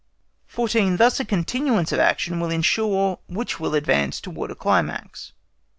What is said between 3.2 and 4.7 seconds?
WHICH WILL ADVANCE TOWARDS A